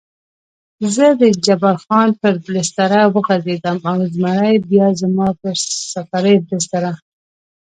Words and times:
زه 0.95 1.05
د 1.21 1.23
جبار 1.45 1.77
خان 1.85 2.09
پر 2.21 2.35
بستره 2.45 3.01
وغځېدم 3.15 3.77
او 3.91 3.97
زمری 4.15 4.55
بیا 4.69 4.87
زما 5.01 5.27
پر 5.39 5.55
سفرۍ 5.91 6.35
بستره. 6.47 6.91